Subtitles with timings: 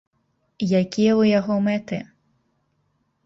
[0.79, 1.99] Якія ў яго мэты?